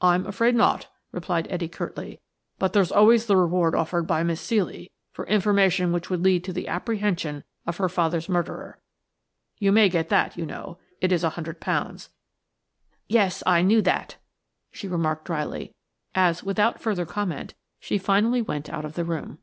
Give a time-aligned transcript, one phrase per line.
[0.00, 2.20] "I am afraid not," replied Etty, curtly;
[2.58, 6.52] "but there's always the reward offered by Miss Ceely for information which would lead to
[6.52, 8.80] the apprehension of her father's murderer.
[9.60, 10.78] You may get that, you know.
[11.00, 12.10] It is a hundred pounds."
[13.08, 13.44] "Yes!
[13.46, 14.16] I knew that,"
[14.72, 15.72] she remarked dryly,
[16.16, 19.38] as, without further comment, she finally went out of the room.